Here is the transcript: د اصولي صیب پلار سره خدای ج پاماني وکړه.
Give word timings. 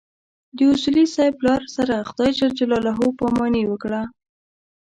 د 0.57 0.59
اصولي 0.73 1.05
صیب 1.15 1.33
پلار 1.41 1.61
سره 1.75 2.05
خدای 2.09 2.31
ج 2.37 2.39
پاماني 3.19 3.63
وکړه. 3.67 4.01